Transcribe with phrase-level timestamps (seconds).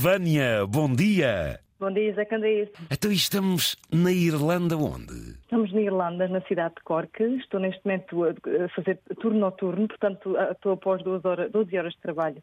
[0.00, 1.58] Vânia, bom dia.
[1.80, 2.68] Bom dia, Zé Candeias.
[2.88, 5.34] Então estamos na Irlanda onde?
[5.42, 7.20] Estamos na Irlanda, na cidade de Cork.
[7.20, 11.98] Estou neste momento a fazer turno noturno, portanto estou após 12 horas, 12 horas de
[11.98, 12.40] trabalho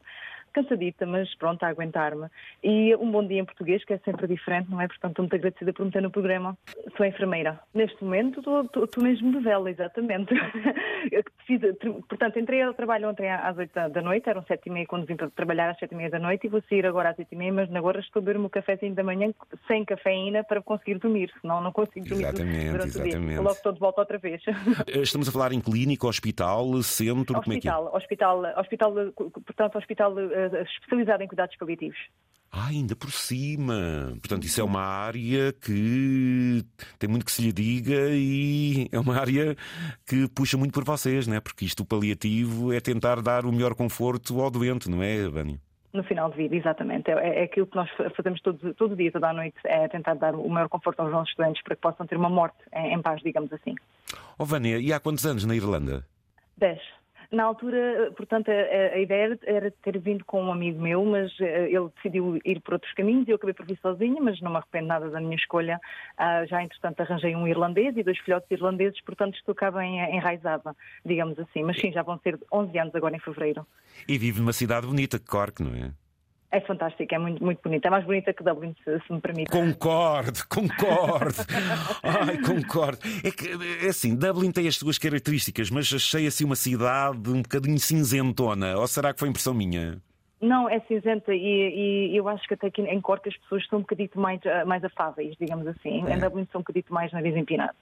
[0.56, 2.28] cansadita, mas pronto, a aguentar-me.
[2.64, 4.88] E um bom dia em português, que é sempre diferente, não é?
[4.88, 6.58] Portanto, estou muito agradecida por me ter no programa.
[6.96, 7.60] Sou enfermeira.
[7.74, 10.34] Neste momento estou, mesmo de vela, exatamente.
[11.46, 11.62] Fiz,
[12.08, 15.16] portanto, entrei ao trabalho ontem às 8 da noite, eram 7 e meia quando vim
[15.16, 17.36] para trabalhar às 7 e meia da noite e vou sair agora às 8 e
[17.36, 19.32] meia, mas agora estou a beber o meu cafezinho da manhã
[19.68, 23.18] sem cafeína para conseguir dormir, senão não consigo dormir exatamente, durante exatamente.
[23.18, 23.42] o dia.
[23.42, 24.42] Logo estou de volta outra vez.
[24.88, 27.76] Estamos a falar em clínica, hospital, centro, hospital, como é que é?
[27.76, 30.14] Hospital, hospital, portanto, hospital
[30.54, 31.98] especializado em cuidados paliativos.
[32.58, 34.14] Ah, ainda por cima.
[34.22, 36.64] Portanto, isso é uma área que
[36.98, 39.58] tem muito que se lhe diga e é uma área
[40.08, 41.42] que puxa muito por vocês, não é?
[41.42, 45.60] Porque isto, o paliativo, é tentar dar o melhor conforto ao doente, não é, Vânia?
[45.92, 47.12] No final de vida, exatamente.
[47.12, 50.34] É, é aquilo que nós fazemos todo, todo dia, toda a noite, é tentar dar
[50.34, 53.22] o maior conforto aos nossos doentes para que possam ter uma morte em, em paz,
[53.22, 53.76] digamos assim.
[54.40, 56.06] Oh, Vânia, e há quantos anos na Irlanda?
[56.58, 56.80] Dez.
[57.36, 61.44] Na altura, portanto, a, a, ideia era ter vindo com um amigo meu, mas uh,
[61.44, 64.58] ele decidiu ir por outros caminhos e eu acabei por vir sozinha, mas não me
[64.58, 65.78] arrependo nada da minha escolha.
[66.18, 70.74] Uh, já, entretanto, arranjei um irlandês e dois filhotes irlandeses, portanto, estou cá bem enraizada,
[71.06, 71.62] digamos assim.
[71.62, 73.68] Mas sim, já vão ser 11 anos agora em fevereiro.
[74.08, 75.92] E vive numa cidade bonita, Cork, não é?
[76.56, 77.90] É fantástica, é muito, muito bonita.
[77.90, 79.52] É mais bonita que Dublin, se, se me permite.
[79.52, 81.44] Concordo, concordo.
[82.02, 83.00] Ai, concordo.
[83.26, 87.42] É que, é assim, Dublin tem as suas características, mas achei assim uma cidade um
[87.42, 88.78] bocadinho cinzentona.
[88.78, 90.02] Ou será que foi impressão minha?
[90.42, 93.80] Não, é cinzenta e, e, eu acho que até aqui em Cork as pessoas são
[93.80, 96.06] um bocadito mais, uh, mais afáveis, digamos assim.
[96.08, 96.14] É.
[96.14, 97.74] Em Dublin são um bocadito mais nariz empinado.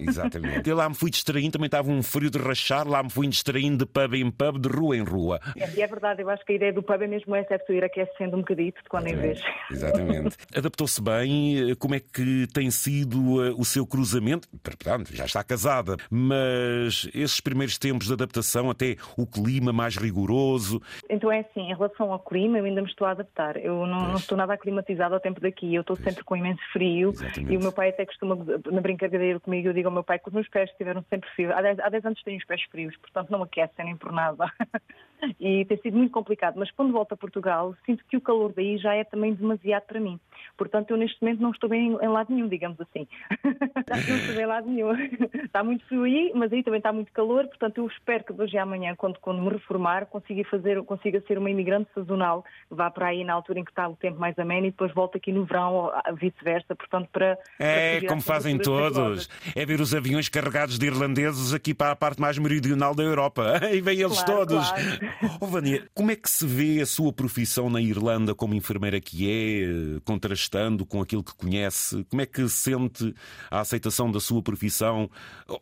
[0.00, 0.68] Exatamente.
[0.68, 3.84] Eu lá me fui distraindo, também estava um frio de rachar, lá me fui distraindo
[3.84, 5.40] de pub em pub, de rua em rua.
[5.56, 7.58] É, e é verdade, eu acho que a ideia do pub é mesmo essa, é
[7.58, 9.42] tu ir aquecendo um bocadito de quando em vez.
[9.70, 10.36] Exatamente.
[10.56, 14.48] Adaptou-se bem, como é que tem sido uh, o seu cruzamento?
[14.62, 20.80] Portanto, já está casada, mas esses primeiros tempos de adaptação, até o clima mais rigoroso.
[21.10, 23.56] Então é assim, em relação ao clima, eu ainda me estou a adaptar.
[23.56, 25.74] Eu não, não estou nada aclimatizada ao tempo daqui.
[25.74, 26.04] Eu estou pois.
[26.04, 27.10] sempre com imenso frio.
[27.10, 27.52] Exatamente.
[27.52, 28.36] E o meu pai até costuma,
[28.70, 31.52] na brincadeira comigo, eu digo ao meu pai que os meus pés estiveram sempre frios.
[31.52, 34.50] Há 10, há 10 anos tenho os pés frios, portanto não aquecem nem por nada.
[35.40, 36.56] e tem sido muito complicado.
[36.56, 40.00] Mas quando volto a Portugal, sinto que o calor daí já é também demasiado para
[40.00, 40.18] mim.
[40.56, 43.06] Portanto, eu neste momento não estou bem em lado nenhum, digamos assim.
[43.88, 44.92] não estou bem em lado nenhum.
[45.44, 47.46] está muito frio aí, mas aí também está muito calor.
[47.46, 51.20] Portanto, eu espero que de hoje à amanhã, quando, quando me reformar, consiga, fazer, consiga
[51.26, 54.38] ser uma imigrante sazonal, vá para aí na altura em que está o tempo mais
[54.38, 56.74] ameno e depois volta aqui no verão ou vice-versa.
[56.74, 57.38] Portanto, para.
[57.58, 59.28] É, para como fazem todos.
[59.54, 63.60] É ver os aviões carregados de irlandeses aqui para a parte mais meridional da Europa.
[63.72, 64.70] E vêm eles claro, todos.
[64.70, 65.11] Claro.
[65.40, 69.28] Oh, Vânia, como é que se vê a sua profissão na Irlanda como enfermeira que
[69.28, 72.04] é, contrastando com aquilo que conhece?
[72.04, 73.14] Como é que sente
[73.50, 75.10] a aceitação da sua profissão,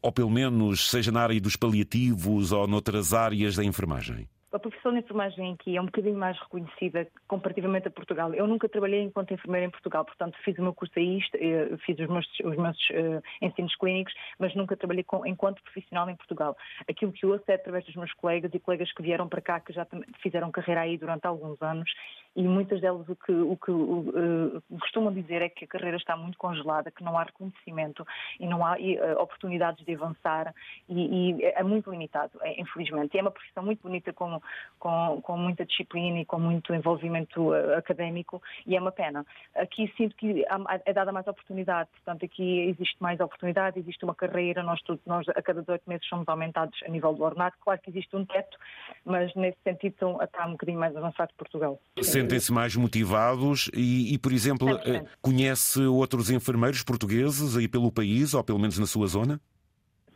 [0.02, 4.28] ou pelo menos seja na área dos paliativos ou noutras áreas da enfermagem?
[4.52, 8.34] A profissão de enfermagem aqui é um bocadinho mais reconhecida comparativamente a Portugal.
[8.34, 11.98] Eu nunca trabalhei enquanto enfermeira em Portugal, portanto fiz o meu curso aí, eh, fiz
[11.98, 16.56] os meus, os meus uh, ensinos clínicos, mas nunca trabalhei com, enquanto profissional em Portugal.
[16.88, 19.60] Aquilo que eu ouço é através dos meus colegas e colegas que vieram para cá,
[19.60, 19.86] que já
[20.20, 21.90] fizeram carreira aí durante alguns anos,
[22.34, 26.16] e muitas delas o que, o que uh, costumam dizer é que a carreira está
[26.16, 28.04] muito congelada, que não há reconhecimento
[28.38, 30.54] e não há uh, oportunidades de avançar
[30.88, 33.14] e, e, é muito limitado, infelizmente.
[33.14, 34.39] E é uma profissão muito bonita como
[34.78, 39.24] com, com, muita disciplina e com muito envolvimento uh, académico e é uma pena.
[39.54, 40.44] Aqui sinto que
[40.84, 45.28] é dada mais oportunidade, portanto aqui existe mais oportunidade, existe uma carreira, nós, todos, nós
[45.28, 48.56] a cada 18 meses somos aumentados a nível do ordenado, claro que existe um teto,
[49.04, 51.78] mas nesse sentido está um bocadinho mais avançado que Portugal.
[52.00, 58.34] Sentem-se mais motivados e, e por exemplo, uh, conhece outros enfermeiros portugueses aí pelo país
[58.34, 59.40] ou pelo menos na sua zona?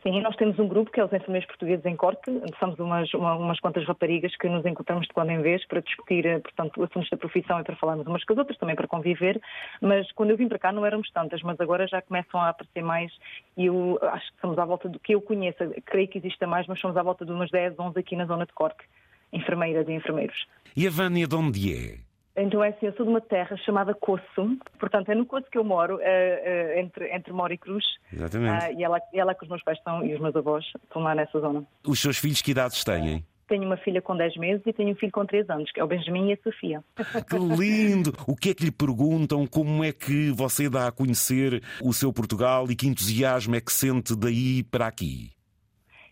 [0.07, 2.29] Sim, nós temos um grupo que é os enfermeiros portugueses em Corte.
[2.59, 6.27] Somos umas, uma, umas quantas raparigas que nos encontramos de quando em vez para discutir,
[6.27, 9.41] eh, portanto, assuntos da profissão e para falarmos umas com as outras, também para conviver.
[9.81, 12.83] Mas quando eu vim para cá não éramos tantas, mas agora já começam a aparecer
[12.83, 13.11] mais
[13.57, 15.57] e eu acho que somos à volta do que eu conheço.
[15.87, 18.45] Creio que exista mais, mas somos à volta de umas 10, 11 aqui na zona
[18.45, 18.85] de Corte,
[19.33, 20.45] enfermeiras e enfermeiros.
[20.77, 22.14] E a Vânia de onde é?
[22.35, 25.57] Então é assim, eu sou de uma terra chamada Coço, portanto é no Coço que
[25.57, 27.85] eu moro, uh, uh, entre, entre Mora e Cruz.
[28.11, 28.65] Exatamente.
[28.65, 31.15] Uh, e ela, ela que os meus pais estão e os meus avós estão lá
[31.15, 31.63] nessa zona.
[31.85, 33.25] Os seus filhos que idades têm?
[33.47, 35.83] Tenho uma filha com 10 meses e tenho um filho com 3 anos, que é
[35.83, 36.83] o Benjamin e a Sofia.
[37.29, 38.11] Que lindo!
[38.27, 39.45] O que é que lhe perguntam?
[39.45, 43.71] Como é que você dá a conhecer o seu Portugal e que entusiasmo é que
[43.71, 45.34] sente daí para aqui?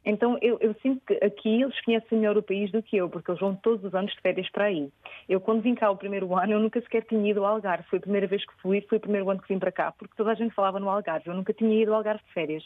[0.06, 3.32] Então eu, eu, sinto que aqui eles conhecem melhor o país do que eu, porque
[3.32, 4.90] eles vão todos os anos de férias para aí.
[5.30, 7.88] Eu quando vim cá o primeiro ano, eu nunca sequer tinha ido ao Algarve.
[7.90, 10.16] Foi a primeira vez que fui, foi o primeiro ano que vim para cá, porque
[10.16, 11.28] toda a gente falava no Algarve.
[11.28, 12.64] Eu nunca tinha ido ao Algarve de férias.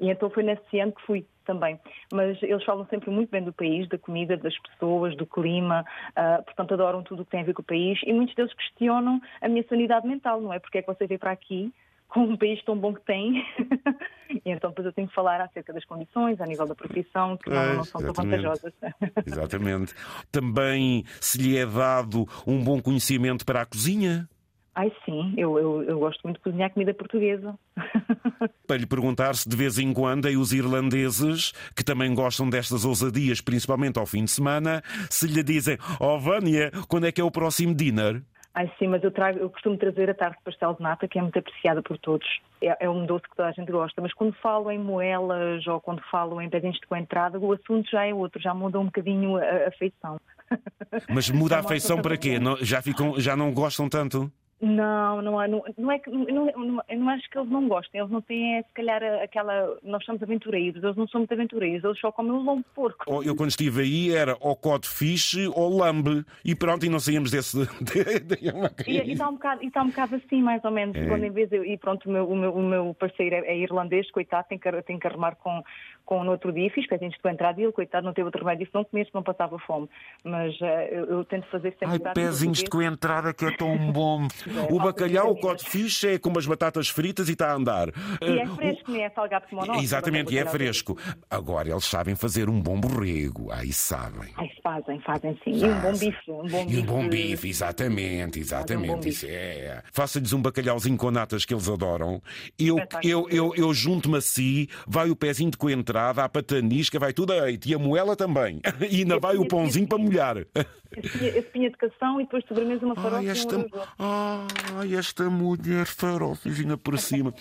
[0.00, 1.78] E então foi nesse ano que fui também.
[2.12, 6.42] Mas eles falam sempre muito bem do país, da comida, das pessoas, do clima, uh,
[6.42, 9.20] portanto adoram tudo o que tem a ver com o país e muitos deles questionam
[9.40, 10.58] a minha sanidade mental, não é?
[10.58, 11.72] Porque é que você veio para aqui
[12.12, 13.42] com um país tão bom que tem.
[14.30, 17.48] e então depois eu tenho que falar acerca das condições, a nível da profissão, que
[17.48, 18.72] não, não são tão vantajosas.
[19.26, 19.94] exatamente.
[20.30, 24.28] Também se lhe é dado um bom conhecimento para a cozinha?
[24.74, 27.58] Ai sim, eu, eu, eu gosto muito de cozinhar comida portuguesa.
[28.66, 32.84] Para lhe perguntar se de vez em quando aí os irlandeses, que também gostam destas
[32.84, 37.24] ousadias, principalmente ao fim de semana, se lhe dizem, oh Vânia, quando é que é
[37.24, 38.22] o próximo dinner?
[38.54, 41.18] Ai sim, mas eu, trago, eu costumo trazer a tarte de pastel de nata, que
[41.18, 42.26] é muito apreciada por todos.
[42.60, 45.80] É, é, um doce que toda a gente gosta, mas quando falo em moelas ou
[45.80, 49.36] quando falo em pezinhos de coentrada, o assunto já é outro, já muda um bocadinho
[49.36, 50.20] a, a feição.
[51.08, 52.38] Mas muda a feição para quê?
[52.38, 54.30] Não, já, ficam, já não gostam tanto?
[54.62, 58.12] Não, não, não, não é que não, não, não acho que eles não gostem, eles
[58.12, 59.76] não têm é, se calhar aquela.
[59.82, 63.04] Nós somos aventureiros, eles não são muito aventureiros, eles só comem o lombo porco.
[63.08, 67.00] Oh, eu quando estive aí era ou cod fish ou lambe e pronto, e não
[67.00, 67.58] saíamos desse.
[68.86, 71.08] e está um, bocado, tá um bocado assim, mais ou menos, é.
[71.08, 73.58] quando em vez eu, e pronto, o meu, o meu, o meu parceiro é, é,
[73.58, 75.60] irlandês, coitado, tem que, tem que arrumar com,
[76.04, 78.66] com no outro dia, fiz pezinhos de entrada e ele, coitado, não teve outro remédio,
[78.66, 79.88] se não comesse, não passava fome.
[80.22, 82.00] Mas uh, eu, eu, tento fazer sempre.
[82.04, 84.28] Ai, pezinhos de coentrada que é tão bom.
[84.70, 87.88] o bacalhau, o codfish é com umas batatas fritas e está a andar.
[88.20, 89.80] E é fresco, nem é salgado como o nosso.
[89.80, 90.98] Exatamente, e é fresco.
[91.30, 93.50] Agora, eles sabem fazer um bom borrego.
[93.52, 94.30] Aí sabem.
[94.36, 95.52] Ai, fazem, fazem sim.
[95.52, 96.30] E um bom bife.
[96.30, 99.06] Um bom bife, e um bom bife exatamente, exatamente.
[99.06, 99.82] Um Isso é.
[99.92, 102.22] Faça-lhes um bacalhauzinho com natas que eles adoram.
[102.58, 107.12] Eu, eu, eu, eu junto-me a si, vai o pezinho de coentrada, a patanisca, vai
[107.12, 107.70] tudo a eite.
[107.70, 108.60] E a moela também.
[108.92, 110.36] E ainda vai o pãozinho para molhar.
[110.96, 113.16] Esse pinha de cação e depois sobremesa uma farofa.
[113.16, 113.66] Ai, esta,
[114.98, 117.34] esta mulher farofinha por cima.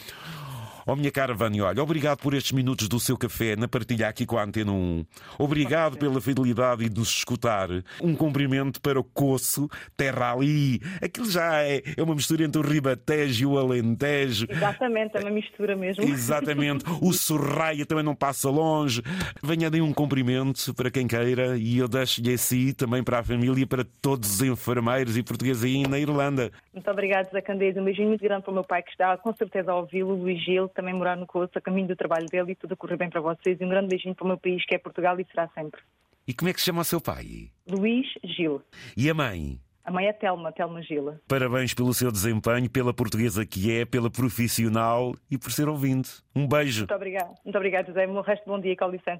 [0.91, 4.25] Oh, minha cara Vânia, olha, obrigado por estes minutos do seu café na partilha aqui
[4.25, 5.05] com a Antena 1.
[5.39, 7.69] Obrigado pela fidelidade e de nos escutar.
[8.01, 10.81] Um cumprimento para o Coço, Terra Ali.
[11.01, 14.47] Aquilo já é, é uma mistura entre o Ribatejo e o Alentejo.
[14.49, 16.03] Exatamente, é uma mistura mesmo.
[16.03, 16.83] Exatamente.
[17.01, 19.01] O Sorraia também não passa longe.
[19.41, 23.61] Venha de um cumprimento para quem queira e eu deixo-lhe assim também para a família
[23.61, 26.51] e para todos os enfermeiros e portugueses aí na Irlanda.
[26.73, 27.41] Muito obrigado, Zé.
[27.79, 30.43] Um beijinho muito grande para o meu pai que está com certeza a ouvi-lo, Luís
[30.43, 33.09] Gil também morar no Coço, a caminho do trabalho dele e tudo a correr bem
[33.09, 33.59] para vocês.
[33.59, 35.79] E um grande beijinho para o meu país, que é Portugal e será sempre.
[36.27, 37.51] E como é que se chama o seu pai?
[37.69, 38.61] Luís Gil.
[38.97, 39.59] E a mãe?
[39.83, 41.19] A mãe é Telma, Telma Gila.
[41.27, 46.21] Parabéns pelo seu desempenho, pela portuguesa que é, pela profissional e por ser ouvinte.
[46.35, 46.81] Um beijo.
[46.81, 47.35] Muito obrigado.
[47.43, 48.07] Muito obrigado, José.
[48.07, 49.09] Um resto de bom dia, com licença.